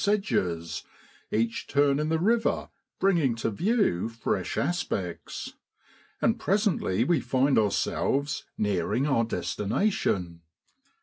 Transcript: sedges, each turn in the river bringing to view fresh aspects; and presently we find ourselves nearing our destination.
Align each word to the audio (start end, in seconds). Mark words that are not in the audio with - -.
sedges, 0.03 0.83
each 1.29 1.67
turn 1.67 1.99
in 1.99 2.09
the 2.09 2.17
river 2.17 2.69
bringing 2.99 3.35
to 3.35 3.51
view 3.51 4.09
fresh 4.09 4.57
aspects; 4.57 5.53
and 6.19 6.39
presently 6.39 7.03
we 7.03 7.19
find 7.19 7.55
ourselves 7.59 8.43
nearing 8.57 9.05
our 9.05 9.23
destination. 9.23 10.41